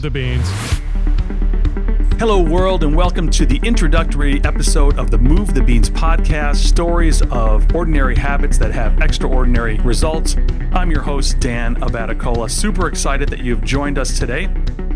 [0.00, 0.48] The beans.
[2.18, 7.20] Hello, world, and welcome to the introductory episode of the Move the Beans podcast stories
[7.30, 10.36] of ordinary habits that have extraordinary results.
[10.72, 12.50] I'm your host, Dan Abaticola.
[12.50, 14.44] Super excited that you've joined us today,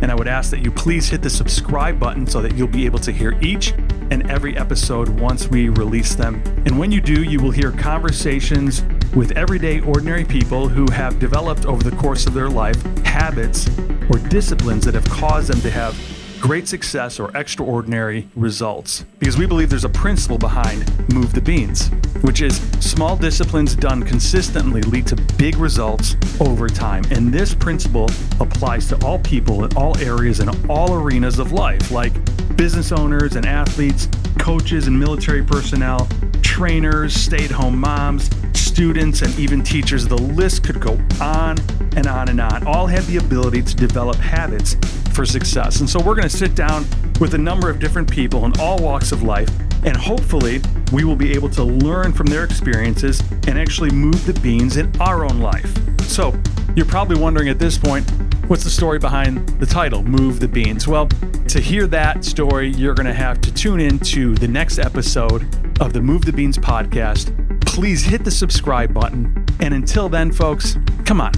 [0.00, 2.86] and I would ask that you please hit the subscribe button so that you'll be
[2.86, 3.72] able to hear each
[4.10, 6.42] and every episode once we release them.
[6.64, 8.82] And when you do, you will hear conversations
[9.14, 13.68] with everyday, ordinary people who have developed over the course of their life habits
[14.10, 15.96] or disciplines that have caused them to have
[16.40, 19.04] great success or extraordinary results.
[19.18, 21.88] Because we believe there's a principle behind Move the Beans,
[22.20, 27.04] which is small disciplines done consistently lead to big results over time.
[27.10, 31.90] And this principle applies to all people in all areas and all arenas of life,
[31.90, 32.12] like
[32.56, 36.08] business owners and athletes, coaches and military personnel,
[36.42, 38.30] trainers, stay at home moms,
[38.76, 40.06] students, and even teachers.
[40.06, 41.56] The list could go on
[41.96, 42.66] and on and on.
[42.66, 44.76] All have the ability to develop habits
[45.14, 45.80] for success.
[45.80, 46.84] And so we're going to sit down
[47.18, 49.48] with a number of different people in all walks of life,
[49.86, 50.60] and hopefully
[50.92, 54.94] we will be able to learn from their experiences and actually move the beans in
[55.00, 55.74] our own life.
[56.02, 56.38] So
[56.74, 58.06] you're probably wondering at this point,
[58.46, 60.86] what's the story behind the title, Move the Beans?
[60.86, 61.08] Well,
[61.48, 65.44] to hear that story, you're going to have to tune in to the next episode
[65.80, 67.45] of the Move the Beans podcast.
[67.76, 69.44] Please hit the subscribe button.
[69.60, 71.32] And until then, folks, come on,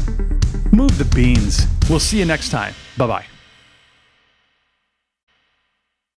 [0.71, 1.67] move the beans.
[1.91, 2.75] We'll see you next time.
[2.97, 3.38] Bye bye.